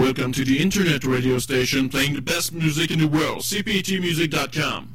Welcome 0.00 0.32
to 0.32 0.46
the 0.46 0.58
internet 0.58 1.04
radio 1.04 1.38
station 1.38 1.90
playing 1.90 2.14
the 2.14 2.22
best 2.22 2.54
music 2.54 2.90
in 2.90 3.00
the 3.00 3.06
world, 3.06 3.40
cptmusic.com. 3.40 4.94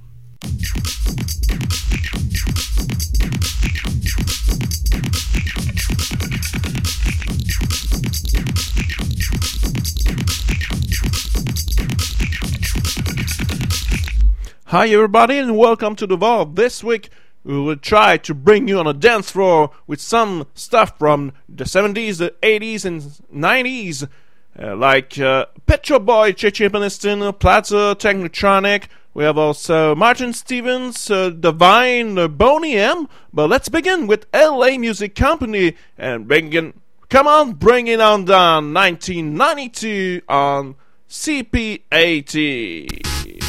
Hi 14.65 14.87
everybody 14.87 15.37
and 15.37 15.55
welcome 15.55 15.95
to 15.97 16.07
the 16.07 16.17
Vault. 16.17 16.55
This 16.55 16.83
week 16.83 17.09
we 17.43 17.59
will 17.59 17.77
try 17.77 18.17
to 18.17 18.33
bring 18.33 18.67
you 18.67 18.79
on 18.79 18.87
a 18.87 18.93
dance 18.93 19.29
floor 19.29 19.69
with 19.85 20.01
some 20.01 20.47
stuff 20.55 20.97
from 20.97 21.31
the 21.47 21.65
70s, 21.65 22.17
the 22.17 22.33
80s 22.41 22.85
and 22.85 23.01
90s 23.31 24.09
uh, 24.61 24.75
like 24.75 25.17
uh, 25.19 25.45
Petro 25.65 25.97
Boy, 25.99 26.33
CeCe 26.33 26.69
Peniston, 26.69 27.39
Plaza, 27.39 27.95
Technotronic. 27.99 28.83
We 29.13 29.23
have 29.23 29.37
also 29.37 29.95
Martin 29.95 30.33
Stevens, 30.33 31.09
uh, 31.09 31.29
Divine, 31.29 32.17
uh, 32.17 32.27
Boney 32.27 32.75
M. 32.75 33.07
But 33.33 33.49
let's 33.49 33.69
begin 33.69 34.07
with 34.07 34.25
LA 34.33 34.77
Music 34.77 35.15
Company 35.15 35.77
and 35.97 36.27
begin. 36.27 36.73
Come 37.09 37.27
on, 37.27 37.53
bring 37.53 37.87
it 37.87 38.01
on 38.01 38.25
down. 38.25 38.73
1992 38.73 40.23
on 40.27 40.75
CP80. 41.09 43.44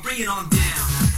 I'll 0.00 0.04
bring 0.04 0.20
it 0.22 0.28
on 0.28 0.48
down. 0.48 1.09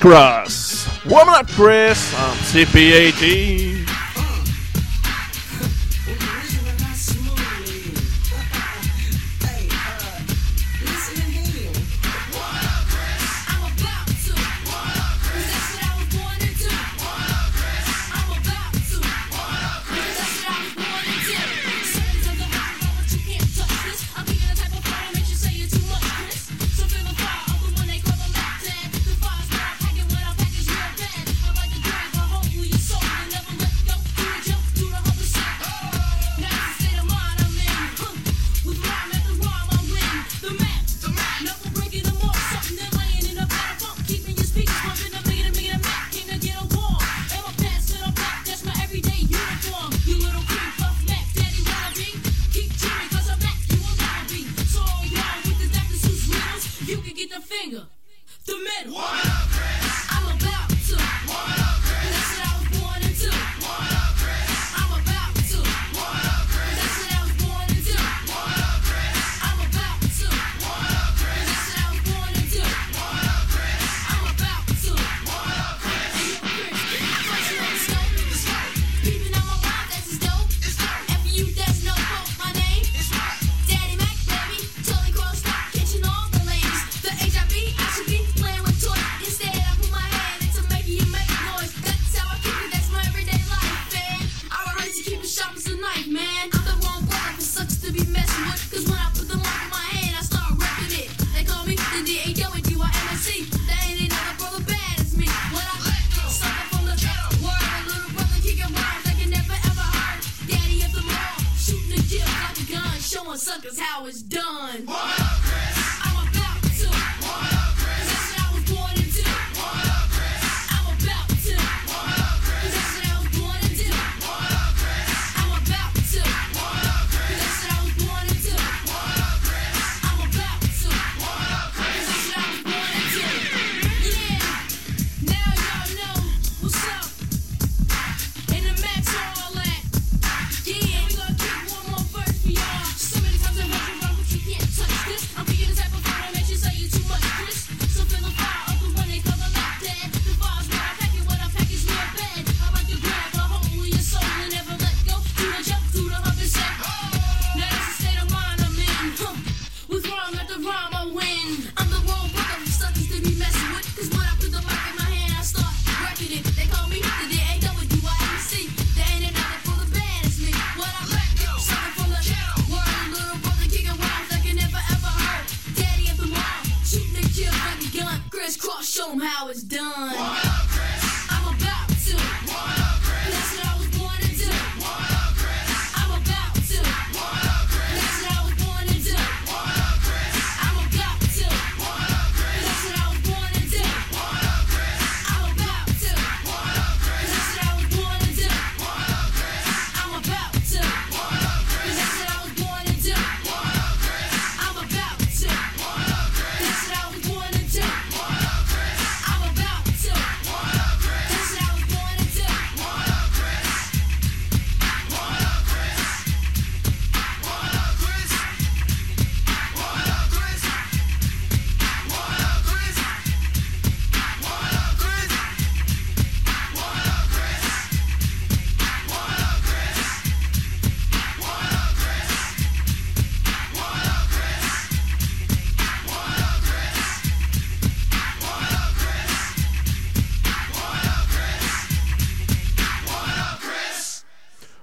Crisscross. 0.00 1.04
Woman 1.06 1.34
Up 1.34 1.48
Chris 1.48 2.14
on 2.14 2.36
CP18. 2.36 3.67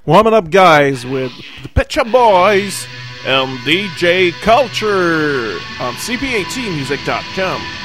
Warming 0.05 0.33
up 0.33 0.51
guys 0.51 1.03
with 1.03 1.31
the 1.63 1.69
Pet 1.69 1.91
Shop 1.91 2.05
Boys 2.11 2.85
and 3.25 3.57
DJ 3.59 4.33
Culture 4.43 5.53
on 5.79 5.93
CP18music.com. 5.95 7.84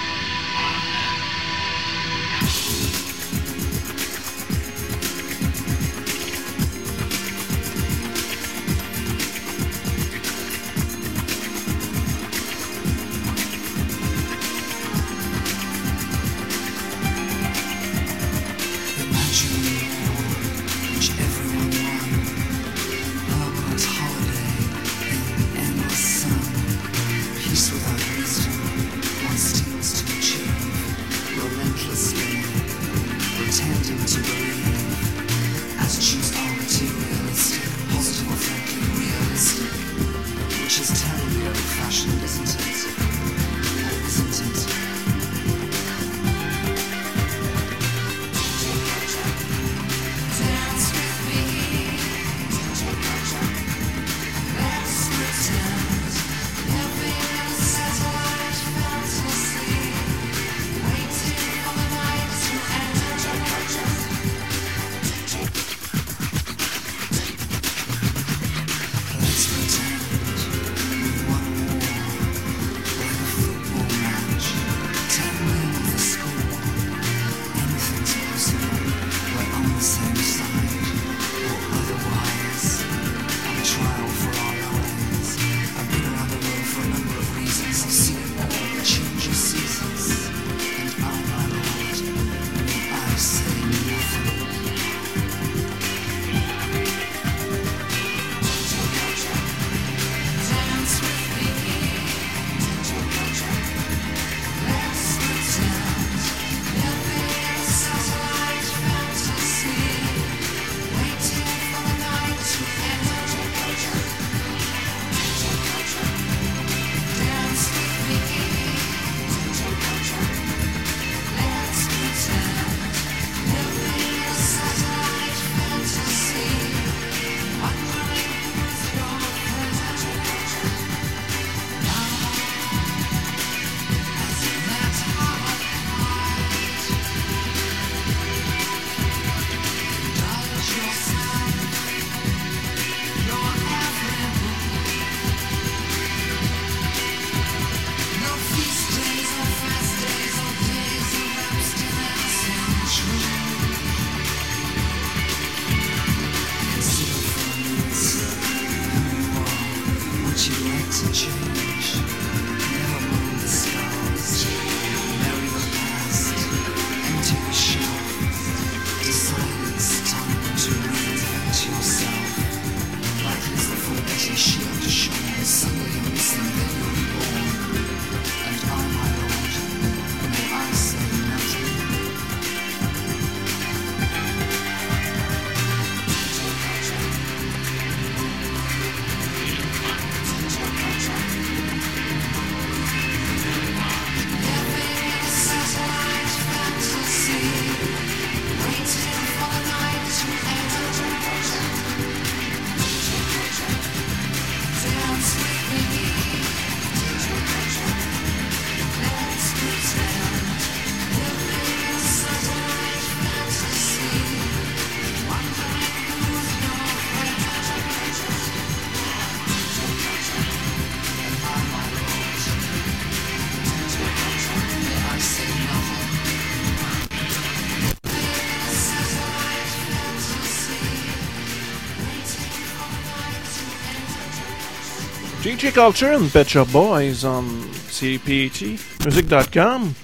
DJ 235.60 235.74
Culture 235.74 236.12
and 236.12 236.32
Pet 236.32 236.48
Shop 236.48 236.72
Boys 236.72 237.22
on 237.22 237.44
CPTMusic.com. 237.44 239.94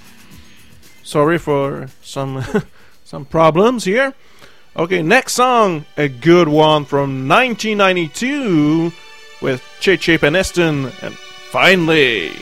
Sorry 1.01 1.39
for 1.39 1.87
some 2.03 2.43
some 3.03 3.25
problems 3.25 3.83
here. 3.83 4.13
Okay, 4.75 5.01
next 5.01 5.33
song, 5.33 5.87
a 5.97 6.09
good 6.09 6.47
one 6.47 6.85
from 6.85 7.27
1992 7.27 8.91
with 9.41 9.63
CeCe 9.79 10.19
Peniston 10.19 10.93
and 11.01 11.15
Finally. 11.15 12.33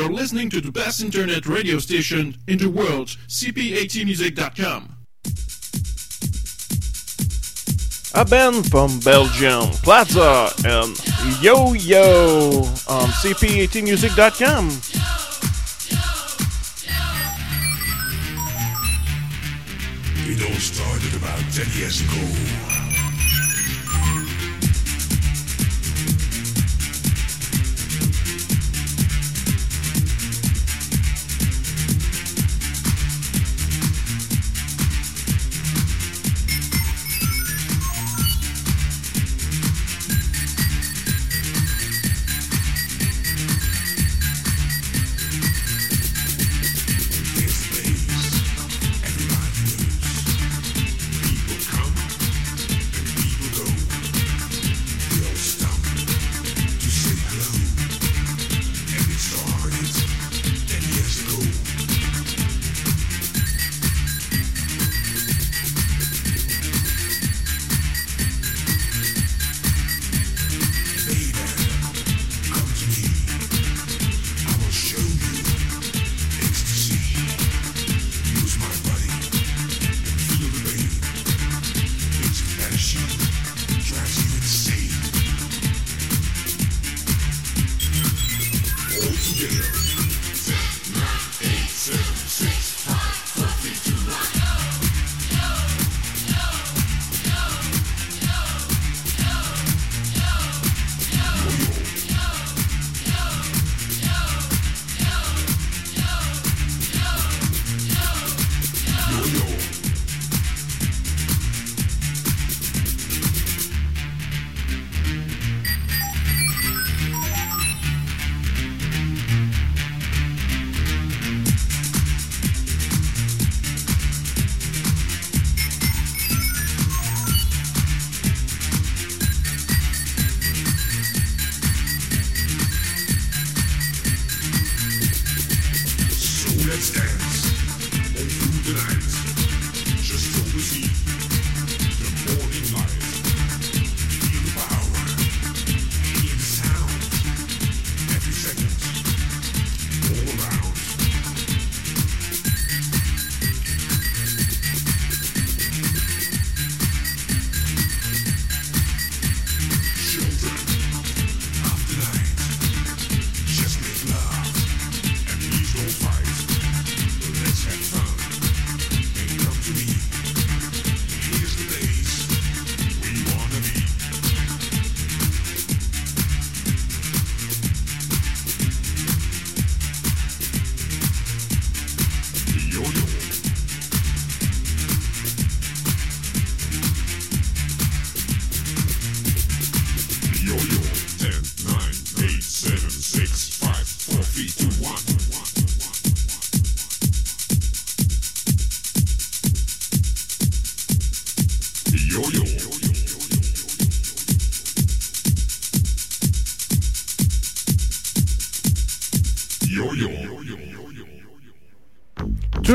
You're 0.00 0.08
listening 0.08 0.48
to 0.50 0.62
the 0.62 0.72
best 0.72 1.02
internet 1.02 1.44
radio 1.44 1.78
station 1.78 2.34
in 2.48 2.56
the 2.56 2.70
world, 2.70 3.08
CP80Music.com. 3.28 4.96
A 8.14 8.24
band 8.24 8.70
from 8.70 8.98
Belgium, 9.00 9.68
Plaza 9.82 10.50
and 10.64 10.96
Yo 11.42 11.74
Yo 11.74 12.62
on 12.88 13.08
cpatmusic.com. 13.20 14.68
It 20.30 20.50
all 20.50 20.60
started 20.60 21.14
about 21.14 21.52
10 21.52 21.78
years 21.78 22.00
ago. 22.00 22.69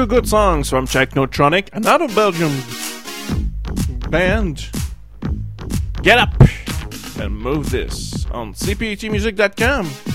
two 0.05 0.09
good 0.09 0.27
songs 0.27 0.69
from 0.69 0.85
Technotronic, 0.85 1.69
another 1.73 2.07
Belgian 2.09 2.51
band. 4.09 4.69
Get 6.03 6.19
up 6.19 6.33
and 7.19 7.35
move 7.35 7.71
this 7.71 8.25
on 8.27 8.53
cptmusic.com. 8.53 10.14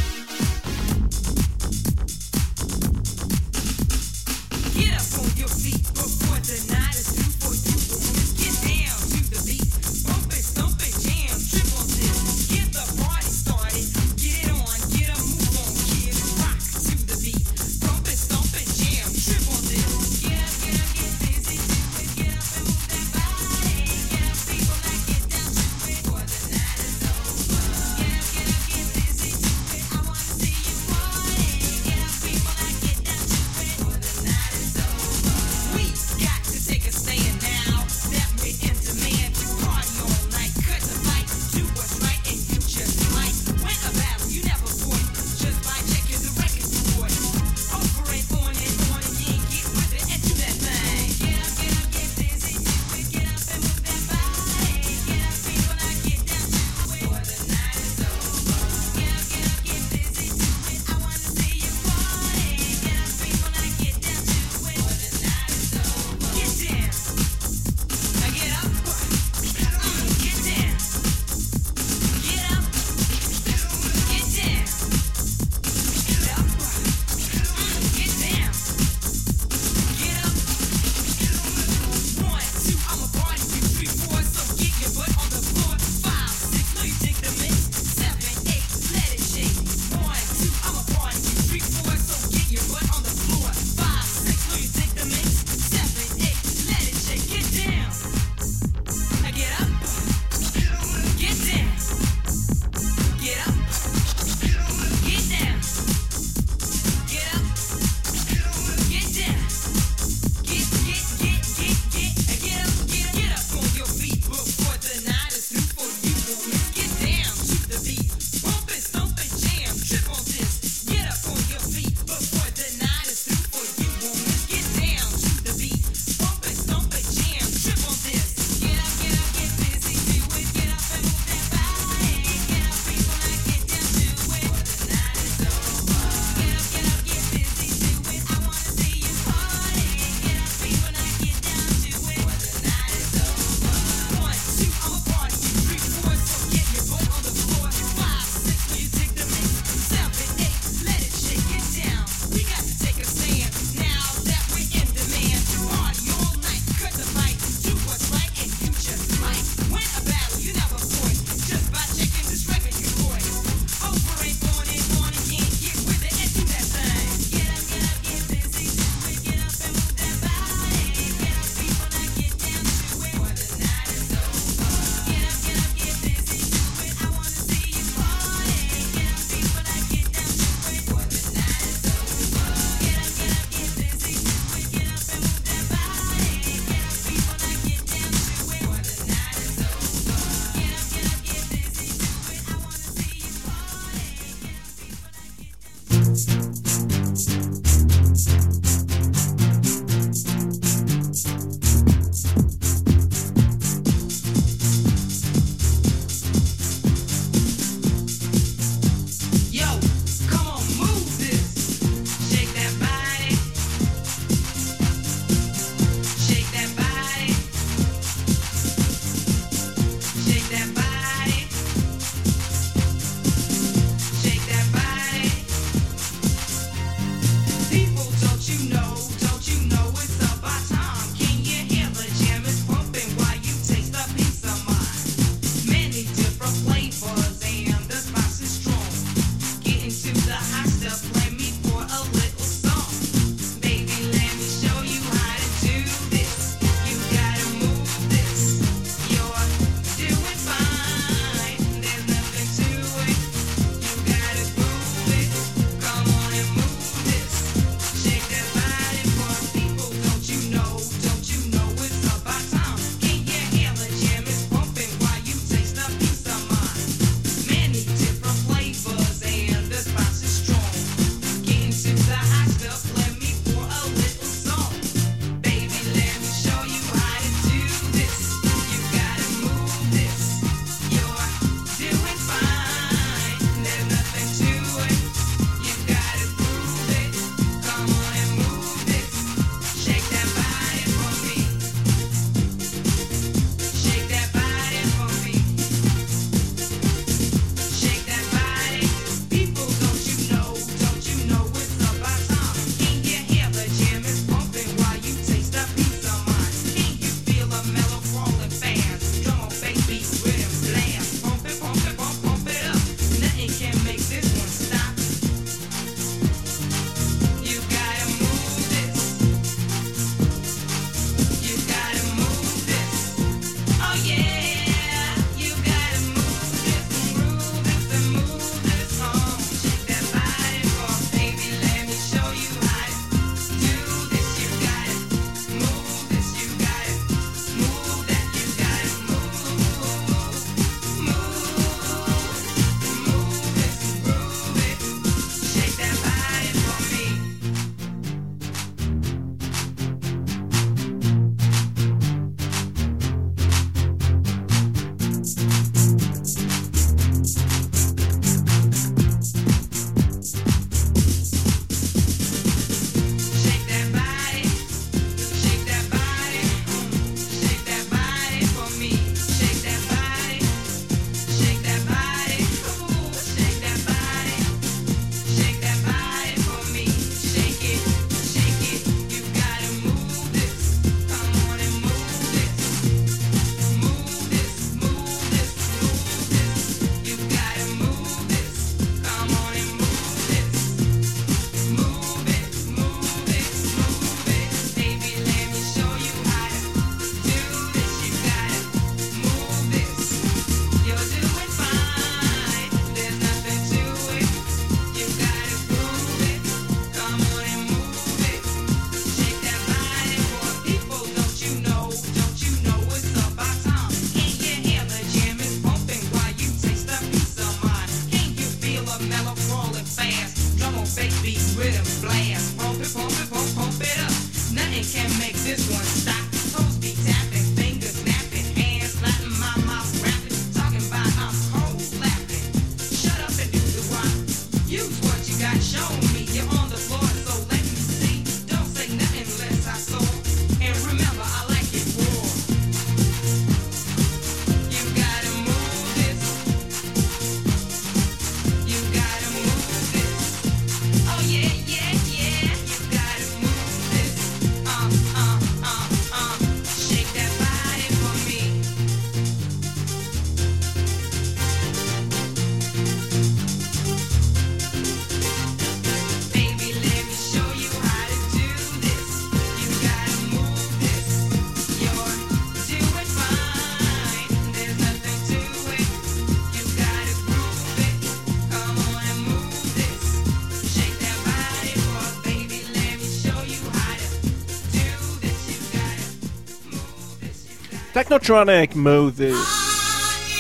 Technotronic 488.10 488.74
Moses. 488.74 489.38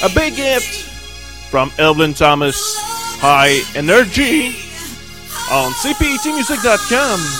A 0.02 0.12
big 0.12 0.34
gift 0.34 0.88
from 1.50 1.70
Evelyn 1.78 2.14
Thomas. 2.14 2.58
High 3.20 3.62
Energy 3.76 4.48
on 5.52 5.70
cptmusic.com. 5.74 7.39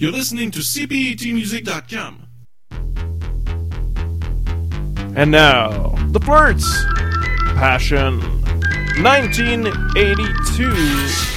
You're 0.00 0.12
listening 0.12 0.50
to 0.52 0.60
cptmusic.com. 0.60 2.26
And 5.14 5.30
now, 5.30 5.94
The 6.12 6.20
Flirts, 6.20 6.64
Passion, 7.54 8.18
1982. 9.02 11.29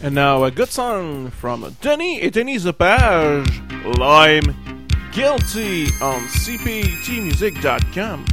And 0.00 0.14
now 0.14 0.44
a 0.44 0.52
good 0.52 0.68
song 0.68 1.30
from 1.30 1.74
Denis 1.80 2.20
et 2.22 2.32
Denyse 2.32 2.64
Lepage, 2.64 3.60
Lime 3.98 4.54
Guilty 5.12 5.88
on 6.00 6.20
cptmusic.com. 6.28 8.24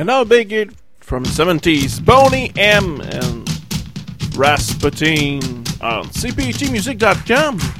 And 0.00 0.06
now 0.06 0.24
big 0.24 0.50
it 0.50 0.70
from 1.00 1.24
70s, 1.24 2.02
Boney 2.02 2.50
M 2.56 3.02
and 3.02 3.46
Rasputin 4.34 5.40
on 5.82 6.06
cptmusic.com. 6.06 7.79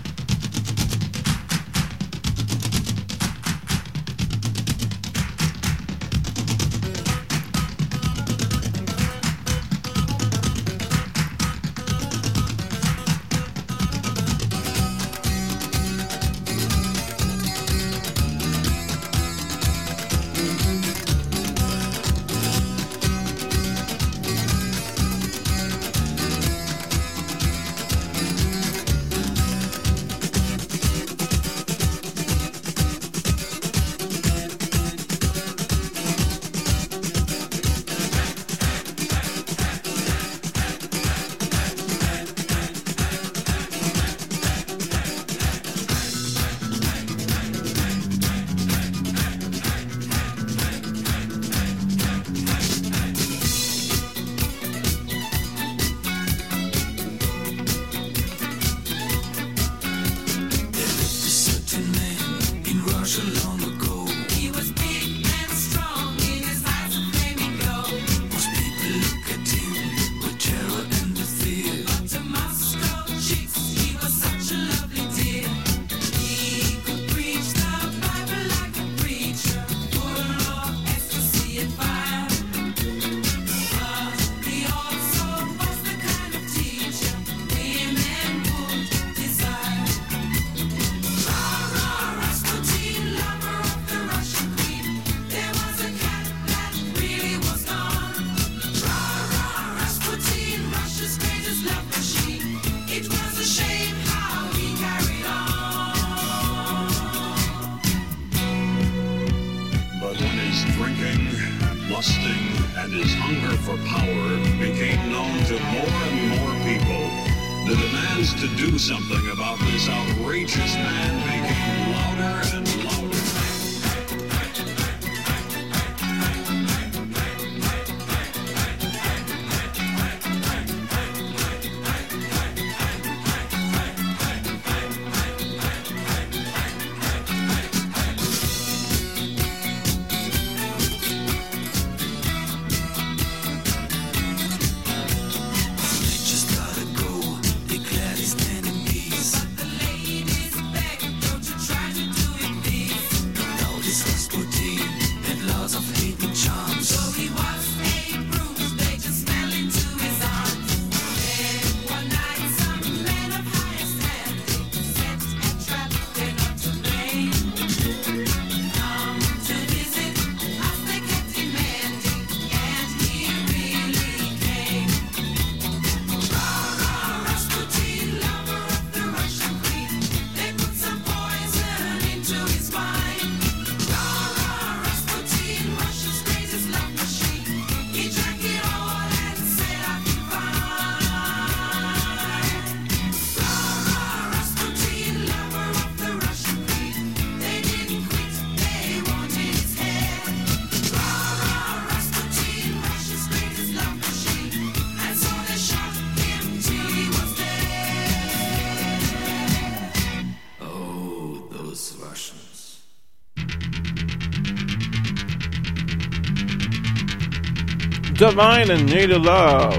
of 218.31 218.37
mine 218.37 218.71
and 218.71 218.87
need 218.87 219.11
native 219.11 219.23
love 219.23 219.75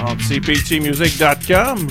on 0.00 0.16
cptmusic.com. 0.18 1.88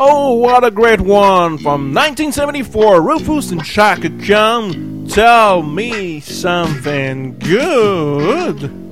Oh, 0.00 0.34
what 0.34 0.62
a 0.62 0.70
great 0.70 1.00
one 1.00 1.58
from 1.58 1.92
1974, 1.92 3.02
Rufus 3.02 3.50
and 3.50 3.64
Chaka 3.64 4.10
Khan. 4.24 5.08
Tell 5.08 5.62
me 5.64 6.20
something 6.20 7.36
good. 7.40 8.87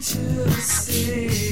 to 0.00 0.50
see. 0.52 1.49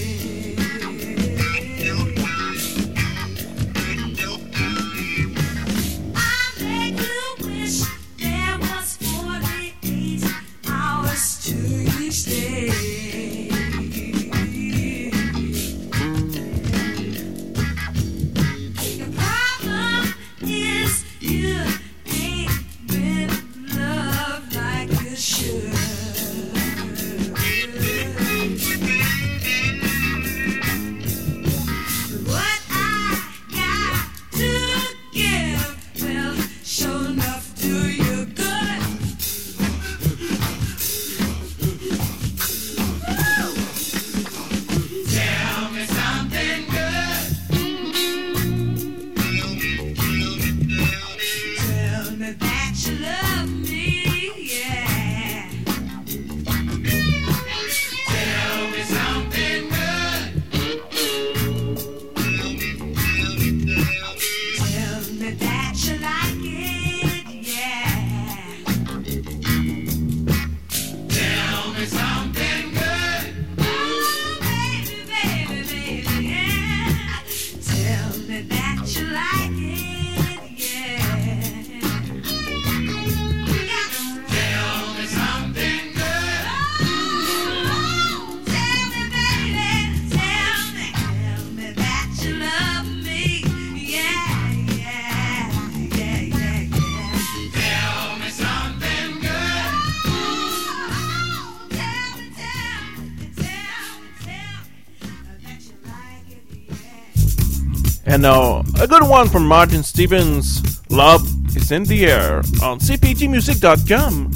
And 108.19 108.25
now, 108.25 108.65
a 108.81 108.89
good 108.89 109.05
one 109.05 109.29
from 109.29 109.47
Martin 109.47 109.85
Stevens 109.85 110.83
Love 110.91 111.23
is 111.57 111.71
in 111.71 111.85
the 111.85 112.07
Air 112.07 112.39
on 112.61 112.81
cptmusic.com. 112.81 114.33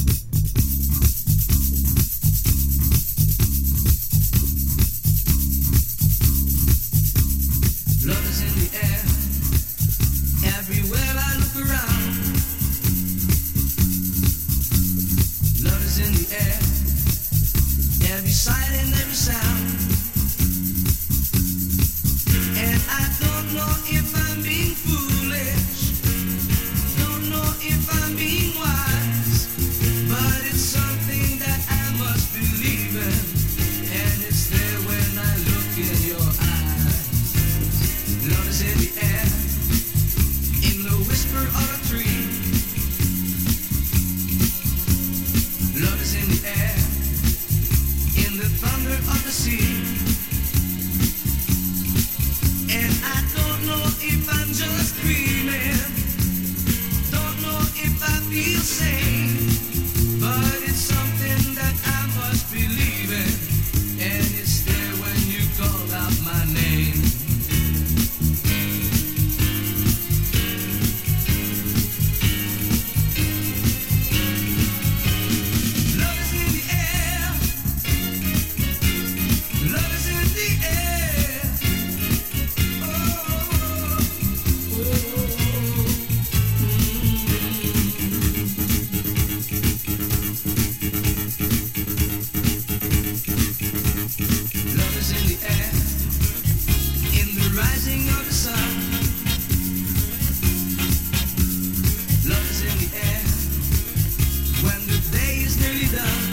done. 105.92 106.31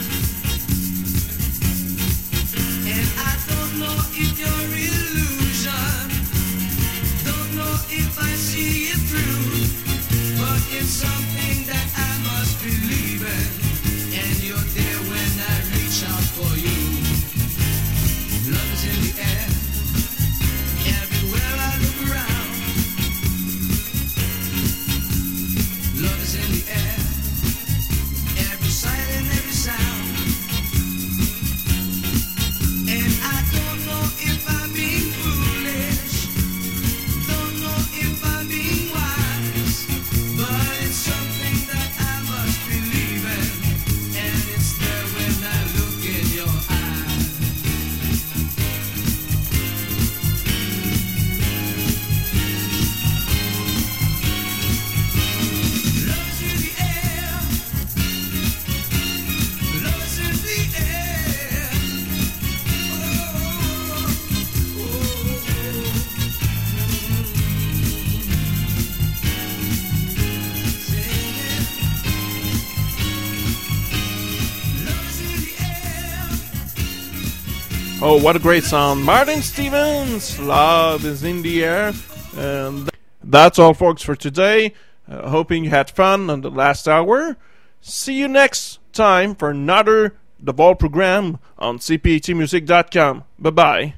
What 78.22 78.36
a 78.36 78.38
great 78.38 78.64
song. 78.64 79.02
Martin 79.02 79.40
Stevens, 79.42 80.38
Love 80.38 81.04
is 81.04 81.24
in 81.24 81.42
the 81.42 81.64
Air. 81.64 81.92
And 82.36 82.90
that's 83.22 83.58
all, 83.58 83.74
folks, 83.74 84.02
for 84.02 84.14
today. 84.14 84.74
Uh, 85.08 85.30
hoping 85.30 85.64
you 85.64 85.70
had 85.70 85.90
fun 85.90 86.28
on 86.30 86.42
the 86.42 86.50
last 86.50 86.86
hour. 86.86 87.36
See 87.80 88.14
you 88.14 88.28
next 88.28 88.78
time 88.92 89.34
for 89.34 89.50
another 89.50 90.16
The 90.38 90.52
Vault 90.52 90.78
program 90.78 91.38
on 91.58 91.78
cptmusic.com. 91.78 93.24
Bye 93.38 93.50
bye. 93.50 93.94